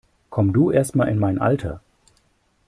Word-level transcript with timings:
Komm 0.31 0.51
du 0.51 0.71
erst 0.71 0.95
mal 0.95 1.07
in 1.09 1.19
mein 1.19 1.37
Alter! 1.37 1.79